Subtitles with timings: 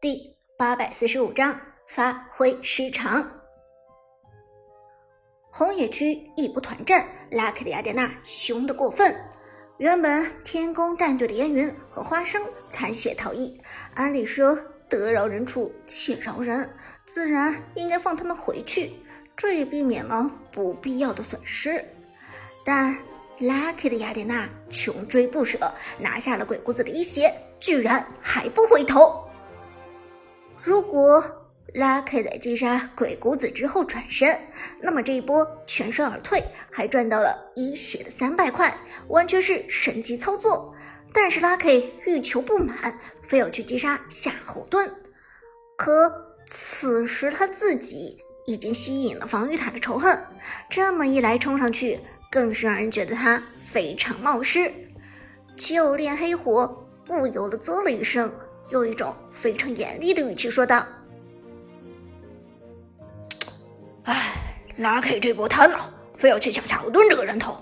[0.00, 3.30] 第八百四十五章发挥失常。
[5.50, 9.14] 红野区一波团战，拉开的雅典娜凶得过分。
[9.76, 13.60] 原本天宫战队的烟云和花生残血逃逸，
[13.94, 14.56] 按理说
[14.88, 16.74] 得饶人处且饶人，
[17.04, 18.92] 自然应该放他们回去，
[19.36, 21.84] 这也避免了不必要的损失。
[22.64, 22.96] 但
[23.38, 25.58] Lucky 的雅典娜穷追不舍，
[25.98, 29.26] 拿下了鬼谷子的一血，居然还不回头。
[30.62, 31.22] 如果
[31.74, 34.38] Lucky 在击杀鬼谷子之后转身，
[34.82, 38.76] 那么这一波全身而退，还赚到了一血的三百块，
[39.08, 40.74] 完全是神级操作。
[41.12, 44.90] 但是 Lucky 欲求不满，非要去击杀夏侯惇。
[45.76, 50.18] 可此时他自己已经吸引了防御塔的仇恨，
[50.68, 52.00] 这么一来冲上去，
[52.30, 54.70] 更是让人觉得他非常冒失。
[55.56, 58.30] 就连黑火不由得啧了一声。
[58.68, 60.86] 用一种非常严厉的语气说道
[64.04, 64.32] ：“哎，
[64.76, 67.56] 拉 K 这波贪了，非要去抢夏侯惇这个人头，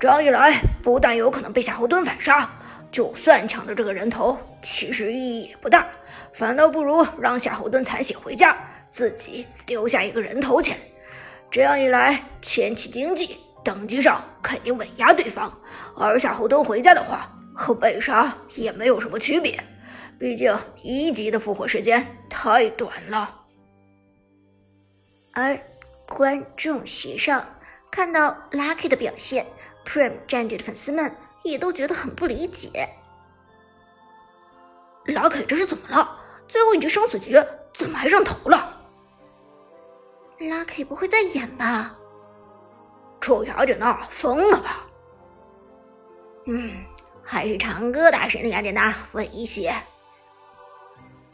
[0.00, 2.50] 这样一来，不但有可能被夏侯惇反杀，
[2.90, 5.86] 就算抢到这个人头，其实意义也不大，
[6.32, 8.56] 反倒不如让夏侯惇残血回家，
[8.90, 10.76] 自己留下一个人头钱。
[11.50, 15.56] 这样一来，前期经济等级上肯定稳压对方，
[15.96, 19.62] 而夏侯惇回家的话，和被杀也没有什么区别。”
[20.18, 20.52] 毕竟
[20.82, 23.46] 一级的复活时间太短了，
[25.32, 25.58] 而
[26.08, 27.46] 观众席上
[27.90, 29.46] 看到 Lucky 的表现
[29.84, 32.88] ，Prime 战队的粉丝们也都觉得很不理解。
[35.06, 36.20] Lucky 这是怎么了？
[36.48, 37.40] 最后一局生死局
[37.72, 38.84] 怎么还上头了
[40.38, 41.96] ？Lucky 不会在演吧？
[43.20, 44.86] 臭雅典娜疯了吧？
[46.46, 46.84] 嗯，
[47.22, 49.72] 还是长歌大神的雅典娜稳一些。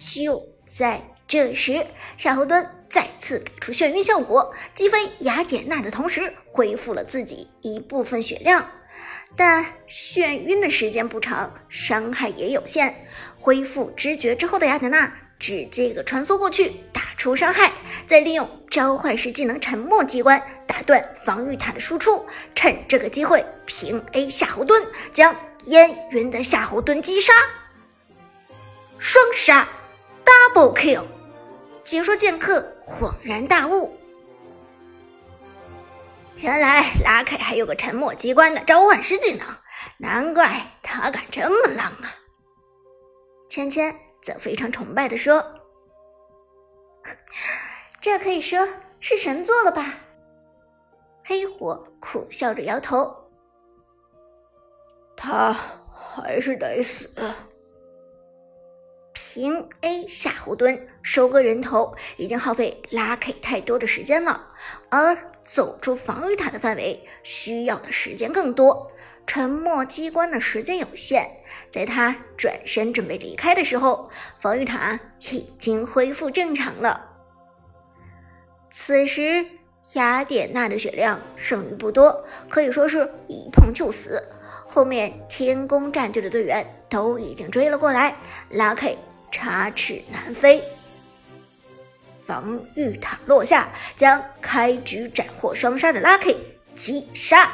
[0.00, 8.66] 就在这时，夏侯惇再次给出眩晕效果，击飞雅典娜的同时，恢复了自己一部分血量。
[9.36, 13.06] 但眩晕的时间不长，伤害也有限。
[13.38, 17.70] 恢复知觉之后的雅典娜直接一个穿梭过去，打出伤害，
[18.06, 24.82] 再利用召唤师技能沉默机关打断防御塔的输出，趁这个机会平 A 夏侯惇，
[25.12, 25.36] 将
[25.66, 27.32] 烟云的夏侯惇击杀，
[28.98, 29.68] 双杀。
[30.24, 31.04] Double kill！
[31.84, 33.96] 解说剑客恍然大悟，
[36.36, 39.46] 原来拉凯还有个沉默机关的召唤师技能，
[39.98, 42.14] 难怪他敢这么浪啊！
[43.48, 43.92] 芊芊
[44.22, 45.44] 则非常崇拜的说
[48.00, 48.68] ：“这可以说
[49.00, 49.94] 是神作了吧？”
[51.24, 53.30] 黑火苦笑着摇头
[55.16, 55.56] ：“他
[55.92, 57.10] 还是得死。”
[59.32, 64.48] 平 A 夏侯惇收割人头已经耗费 Lucky 太多的时间了，
[64.88, 68.90] 而走出防御塔的范围需要的时间更多。
[69.28, 71.30] 沉默机关的时间有限，
[71.70, 74.10] 在他转身准备离开的时候，
[74.40, 74.98] 防御塔
[75.30, 77.12] 已经恢复正常了。
[78.72, 79.46] 此时
[79.92, 84.20] 雅典娜的血量剩余不多，可以说是一碰就死。
[84.66, 88.16] 后面天宫战队的队员都已经追了过来
[88.50, 88.96] ，Lucky。
[89.30, 90.62] 插翅难飞，
[92.26, 96.36] 防御塔落下，将开局斩获双杀的 Lucky
[96.74, 97.50] 击杀。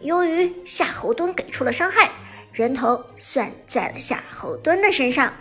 [0.00, 2.10] 由于夏侯惇给出了伤害，
[2.52, 5.32] 人头算在了夏侯惇的身上。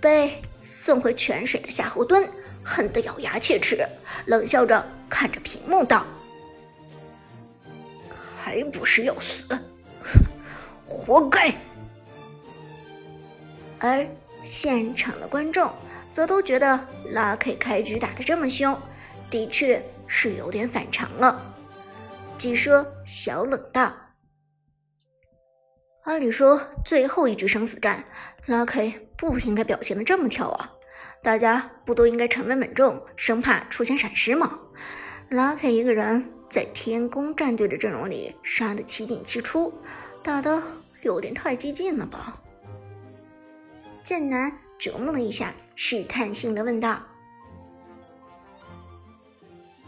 [0.00, 2.24] 被送回泉水的夏侯惇
[2.62, 3.84] 恨得咬牙切齿，
[4.26, 6.06] 冷笑着看着屏幕道
[8.40, 9.44] ：“还不是要死？
[10.86, 11.52] 活该！”
[13.80, 14.06] 而
[14.42, 15.70] 现场的观众
[16.12, 16.78] 则都觉得
[17.12, 18.76] Lucky 开局打得这么凶，
[19.30, 21.54] 的确是有点反常了。
[22.38, 23.92] 据说小冷道
[26.04, 28.04] ：“按理说最后一局生死战
[28.46, 30.72] ，Lucky 不应该表现的这么跳啊！
[31.22, 34.58] 大家不都应该沉稳稳重，生怕出现闪失吗
[35.30, 39.74] ？Lucky 一个人在天宫战队的阵容里杀得七进七出，
[40.22, 40.62] 打的
[41.02, 42.40] 有点太激进了吧？”
[44.02, 47.02] 剑南琢磨了一下，试探性的问道：“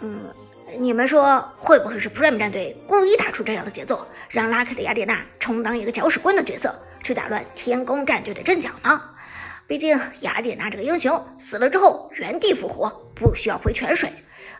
[0.00, 0.32] 嗯，
[0.78, 9.00] 你们说会不会是 Prime 战队故意打出这样的节奏，让拉克的雅典娜充当一个搅屎棍的角色，去打乱天宫战队的阵脚呢？
[9.66, 14.12] 毕竟雅典娜这个英雄死了之后原地复活，不需要回泉水，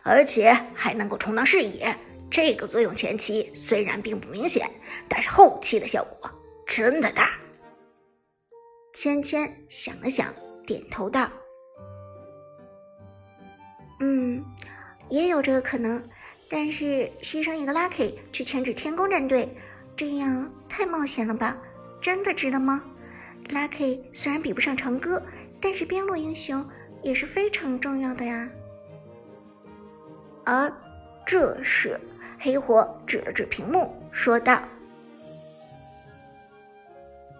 [0.03, 1.95] 而且还能够充当视野。
[2.29, 4.69] 这个作用前期虽然并不明显，
[5.09, 6.31] 但是后期的效果
[6.65, 7.31] 真的大。”
[8.93, 10.33] 芊芊想了想，
[10.65, 11.29] 点头道
[13.99, 14.43] ：“嗯，
[15.09, 16.03] 也有这个可能，
[16.49, 19.57] 但是牺牲一个 Lucky 去牵制天宫战队，
[19.95, 21.57] 这样太冒险了吧？
[22.01, 22.83] 真的值得吗
[23.49, 25.23] ？Lucky 虽然比不上长歌，
[25.61, 26.67] 但是边路英雄
[27.01, 28.49] 也是非常重要的呀。”
[30.43, 30.71] 而
[31.25, 31.99] 这时，
[32.39, 34.61] 黑火指了指屏幕，说道：“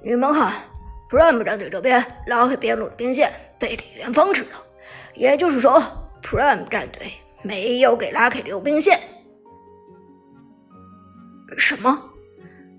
[0.04, 0.62] 你们看
[1.12, 4.64] ，Prime 战队这边拉黑边路的兵线被李元芳吃了，
[5.14, 5.80] 也就是说
[6.24, 7.14] ，Prime 战队
[7.44, 9.00] 没有给 Lucky 留兵线。”
[11.58, 12.10] 什么？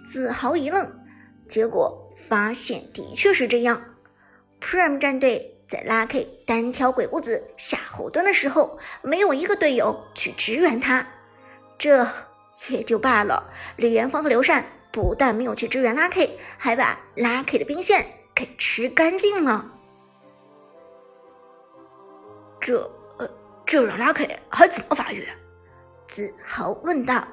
[0.07, 0.91] 子豪一愣，
[1.47, 3.81] 结果发现的确是这样
[4.61, 5.51] ，Prime 战队。
[5.69, 11.07] 在 Lucky 单挑鬼谷子下后盾的时候，没有一个队友去支援他，
[11.79, 12.07] 这
[12.69, 13.51] 也就罢了。
[13.77, 19.65] 李元芳和刘禅不但没有去支援 Lucky，还把 Lucky 的兵线给吃干净了。
[22.61, 22.79] 这……
[23.19, 23.29] 呃，
[23.67, 25.29] 这让 Lucky 还怎么发育？
[26.09, 27.27] 子豪问道。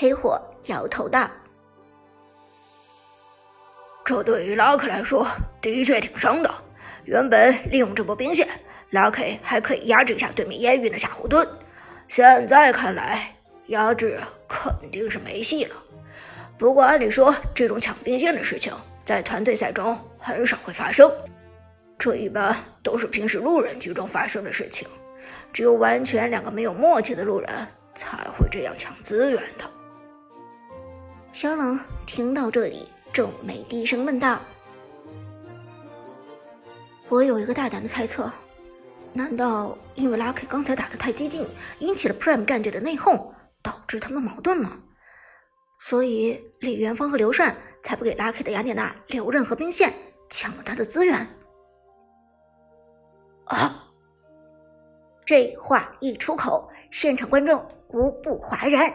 [0.00, 1.28] 黑火摇头道
[4.06, 5.26] ：“这对于 Lucky 来说，
[5.60, 6.54] 的确挺伤的。”
[7.04, 8.48] 原本利用这波兵线
[8.92, 11.48] ，Lucky 还可以压制一下对面烟云的下后盾。
[12.06, 13.34] 现在看来，
[13.66, 15.74] 压制肯定是没戏了。
[16.56, 18.72] 不过按理说，这种抢兵线的事情
[19.04, 21.10] 在团队赛中很少会发生，
[21.98, 24.86] 这一般都是平时路人局中发生的事情。
[25.52, 29.64] 只有完全两个没有默契的路人才会这样抢资源的。
[31.32, 34.40] 小冷听到这里，皱眉低声问道。
[37.08, 38.30] 我有一个大胆的猜测，
[39.12, 41.46] 难道因为 Lucky 刚才打的太激进，
[41.78, 43.32] 引起了 Prime 战队的内讧，
[43.62, 44.78] 导致他们矛盾了？
[45.80, 49.94] 所以李元芳和刘禅才不给 Lucky 的雅典娜留任何兵线，
[50.30, 51.26] 抢了他的资源。
[53.44, 53.84] 啊！
[55.24, 58.92] 这话一出口，现场观众无不哗然。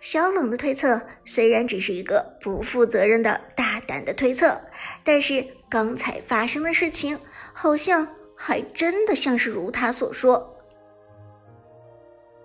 [0.00, 4.60] 小冷的推测虽然只是一个不负责任的大胆的推测，
[5.02, 7.18] 但是刚才发生的事情。
[7.52, 10.56] 好像还真的像是如他所说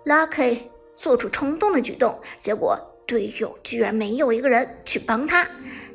[0.04, 0.64] ，Lucky
[0.94, 2.78] 做出冲动的举动，结果
[3.08, 5.48] 队友居然没有一个人去帮他。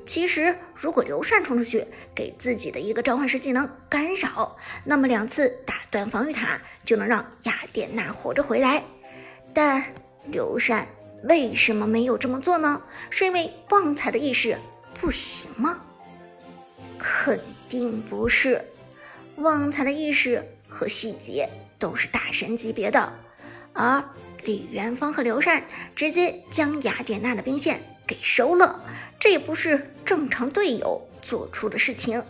[0.06, 8.83] 其实，如果刘禅冲出去给自己的一个召唤师技能干扰，那么两次打断防御塔就能让雅典娜活着回来。
[9.54, 9.81] 但
[10.25, 10.88] 刘禅
[11.24, 12.81] 为什么没有这么做呢？
[13.12, 14.57] 是因为旺财的意识
[15.00, 15.80] 不行吗？
[16.98, 17.39] 肯
[17.69, 18.62] 定不是。
[19.38, 21.48] 旺财的意识和细节
[21.80, 23.13] 都是大神级别的，
[23.71, 24.04] 而
[24.45, 25.63] 李元芳和刘禅
[25.95, 28.83] 直接将雅典娜的兵线给收了，
[29.19, 32.21] 这也不是正常队友做出的事情。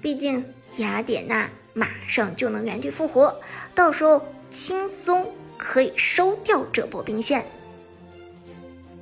[0.00, 0.44] 毕竟
[0.76, 3.40] 雅典娜马上就能原地复活，
[3.74, 7.46] 到时候轻松可以收掉这波兵线。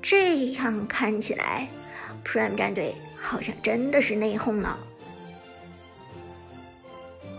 [0.01, 1.69] 这样看起来
[2.25, 4.79] ，Prime 战队好像真的是内讧了。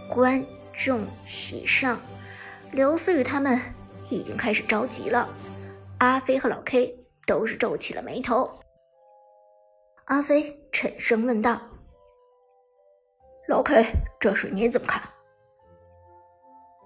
[0.09, 1.99] 观众席上，
[2.71, 3.59] 刘思雨他们
[4.09, 5.27] 已经开始着急了。
[5.99, 8.49] 阿飞和老 K 都是皱起了眉头。
[10.05, 11.61] 阿飞沉声问道
[13.47, 13.85] ：“老 K，
[14.19, 15.01] 这事你怎么看？”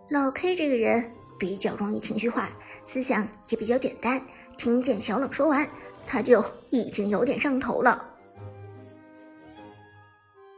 [0.10, 2.50] 老 K 这个人比较容易情绪化，
[2.84, 4.22] 思想也比较简单。
[4.58, 5.68] 听见小冷说完，
[6.06, 8.13] 他就已经有点上头了。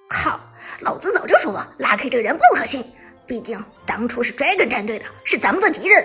[0.10, 0.40] 靠！
[0.82, 2.84] 老子早就说了拉 K 这个人不可信。
[3.26, 6.04] 毕竟当初是 Dragon 战队的，是咱们的敌人。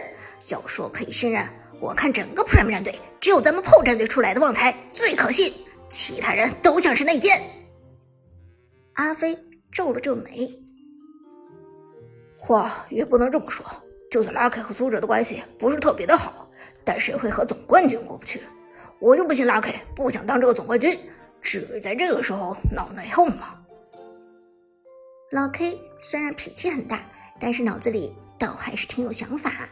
[0.48, 1.46] 要说可以信任，
[1.80, 5.52] 我看整个 Prime 战队只有咱们 PO 战队出来的旺财最可信，
[5.88, 7.40] 其他人都像是内奸。
[8.94, 9.36] 阿飞
[9.72, 10.50] 皱了皱眉，
[12.38, 13.64] 话也不能这么说。
[14.10, 16.48] 就算 Lucky 和苏哲的关系不是特别的好，
[16.84, 18.40] 但谁会和总冠军过不去？
[19.00, 20.96] 我就不信 Lucky 不想当这个总冠军，
[21.42, 23.60] 至于在这个时候闹内讧吗？
[25.32, 27.10] 老 K 虽然脾气很大，
[27.40, 29.68] 但是脑子里倒还是挺有想法。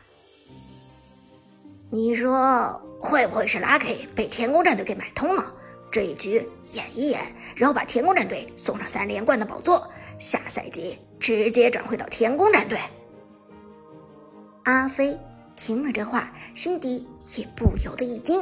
[1.95, 5.55] 你说会不会是 Lucky 被天宫战队给买通了？
[5.91, 7.21] 这一局演一演，
[7.55, 12.79] 然后把天宫战队送上三连冠的宝座，下赛季直接转会到天宫战队。
[14.65, 15.19] 阿飞
[15.55, 17.07] 听了这话，心底
[17.37, 18.41] 也不由得一惊。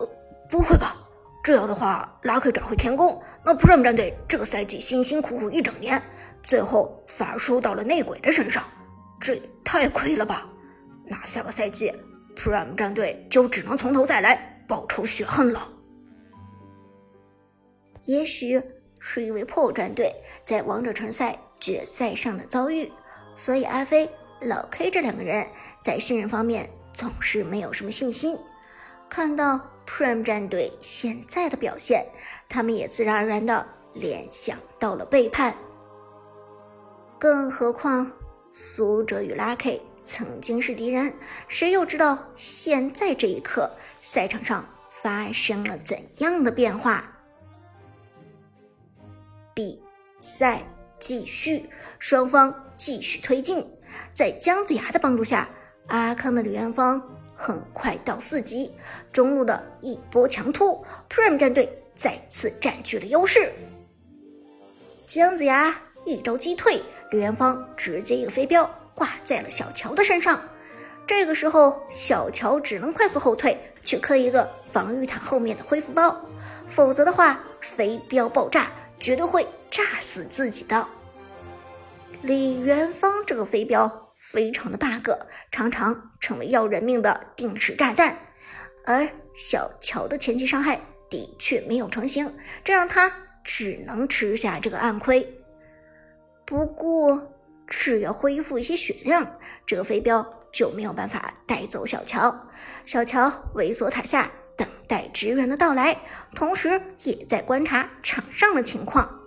[0.00, 0.08] 呃，
[0.50, 0.96] 不会吧？
[1.44, 6.02] 这样的话，Lucky 转回天宫，那 Prime 战队这个赛季辛辛苦苦一整年，
[6.42, 8.64] 最后反而输到了内鬼的身上，
[9.20, 10.48] 这也太亏了吧！
[11.12, 11.92] 那下个赛季
[12.34, 15.68] ，Prime 战队就只能从头再来，报仇雪恨了。
[18.06, 18.62] 也许
[18.98, 20.10] 是因为破战队
[20.46, 22.90] 在王者城赛决赛上的遭遇，
[23.36, 24.08] 所以阿飞、
[24.40, 25.46] 老 K 这两个人
[25.82, 28.38] 在信任方面总是没有什么信心。
[29.10, 32.06] 看到 Prime 战队现在的表现，
[32.48, 35.54] 他们也自然而然的联想到了背叛。
[37.18, 38.10] 更何况
[38.50, 41.14] 苏哲与 Lucky 曾经是敌人，
[41.48, 47.08] 谁又知道现在这一刻赛场上发生了怎样的变化？
[49.54, 49.82] 比
[50.20, 50.62] 赛
[50.98, 51.68] 继续，
[51.98, 53.64] 双方继续推进。
[54.12, 55.48] 在姜子牙的帮助下，
[55.88, 57.00] 阿康的李元芳
[57.34, 58.72] 很快到四级。
[59.12, 63.52] 中路的一波强突，Prime 战队再次占据了优势。
[65.06, 66.80] 姜子牙一招击退，
[67.10, 70.40] 李元芳直接一个飞镖挂在了小乔的身上。
[71.06, 76.28] 这个时候，小乔只能快速后退，去磕一个防御塔后面的恢复包，
[76.68, 78.70] 否则的话，飞镖爆炸。
[79.00, 80.86] 绝对会炸死自己的。
[82.22, 85.10] 李元芳这个飞镖非常的 bug，
[85.50, 88.16] 常常成为要人命的定时炸弹。
[88.84, 90.80] 而小乔的前期伤害
[91.10, 92.32] 的确没有成型，
[92.62, 95.36] 这让他只能吃下这个暗亏。
[96.46, 97.31] 不过，
[97.74, 99.26] 只要恢复一些血量，
[99.66, 102.48] 这个飞镖就没有办法带走小乔。
[102.84, 104.30] 小乔猥琐塔下。
[104.54, 105.98] 等待支援的到来，
[106.34, 109.18] 同时也在观察场上的情况。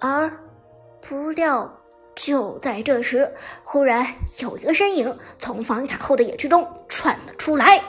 [0.00, 0.32] 而
[1.06, 1.80] 不料，
[2.16, 4.06] 就在这时，忽然
[4.40, 7.80] 有一个身影从防御塔后的野区中窜了出来。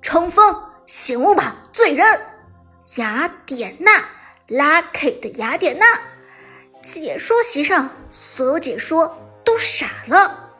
[0.00, 0.42] 冲锋，
[0.86, 2.06] 醒悟吧，罪人！
[2.96, 4.02] 雅典娜
[4.48, 5.86] ，Lucky 的雅典娜。
[6.82, 10.50] 解说席上，所有解说都傻了。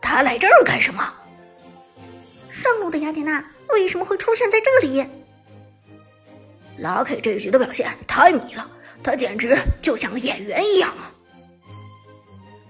[0.00, 1.14] 他来这儿干什么？
[2.50, 5.06] 上路的雅典娜为什么会出现在这里
[6.80, 8.70] ？Lucky 这一局的表现太迷了，
[9.02, 11.12] 他简直就像个演员一样啊！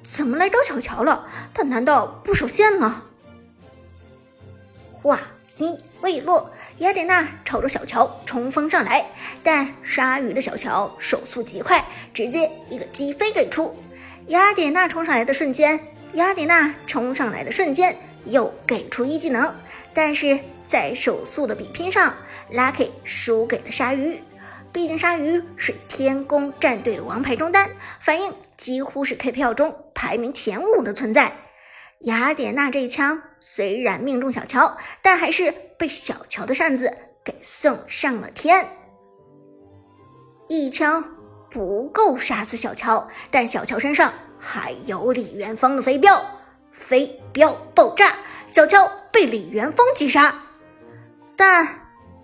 [0.03, 1.27] 怎么来找小乔了？
[1.55, 3.07] 他难道不守线了？
[4.91, 5.21] 话
[5.59, 9.07] 音未落，雅典娜朝着小乔冲锋上来，
[9.43, 13.76] 但鲨鱼的小乔手速极快，直接一个击飞给出。
[14.26, 15.81] 雅典娜冲上来的瞬间。
[16.14, 19.55] 雅典娜冲上来的瞬间，又给出一技能，
[19.93, 22.14] 但是在手速的比拼上
[22.52, 24.23] ，Lucky 输给了鲨鱼。
[24.73, 31.33] 毕竟鲨鱼是天宫战队的王牌中单，反应几乎是 KPL 中排名前五的存在。
[32.00, 38.68] 雅典娜这一枪虽然命中小乔，但还是被小乔的扇子给送上了天。
[40.49, 41.16] 一枪
[41.50, 44.12] 不够杀死小乔，但小乔身上。
[44.40, 46.25] 还有李元芳的飞镖，
[46.71, 48.14] 飞镖爆炸，
[48.47, 50.42] 小乔被李元芳击杀，
[51.35, 51.66] 但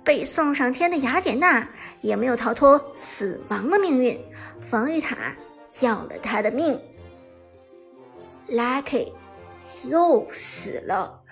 [0.05, 1.69] 被送上天的雅典娜
[2.03, 4.25] 也没有逃脱死亡的命运，
[4.61, 5.17] 防御塔
[5.81, 6.81] 要了他的命
[8.49, 9.11] ，Lucky
[9.89, 11.23] 又死了。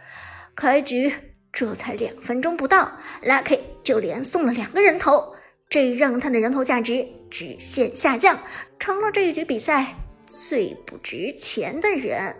[0.55, 1.13] 开局
[1.53, 5.35] 这才两分钟不到，Lucky 就连送了两个人头，
[5.69, 8.39] 这让他的人头价值直线下降，
[8.79, 9.95] 成了这一局比赛。
[10.27, 12.35] 最不值钱的人。